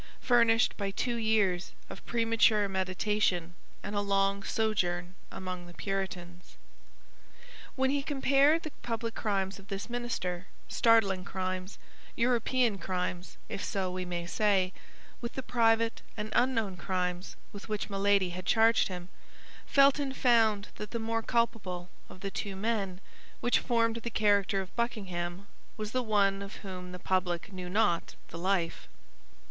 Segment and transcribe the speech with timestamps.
[0.21, 3.53] furnished by two years of premature meditation
[3.83, 6.55] and a long sojourn among the Puritans.
[7.75, 11.77] When he compared the public crimes of this minister—startling crimes,
[12.15, 18.31] European crimes, if so we may say—with the private and unknown crimes with which Milady
[18.31, 19.07] had charged him,
[19.67, 22.99] Felton found that the more culpable of the two men
[23.39, 25.45] which formed the character of Buckingham
[25.77, 28.87] was the one of whom the public knew not the life.